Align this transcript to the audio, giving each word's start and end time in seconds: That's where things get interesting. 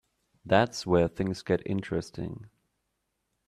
That's 0.43 0.87
where 0.87 1.07
things 1.07 1.43
get 1.43 1.61
interesting. 1.63 2.47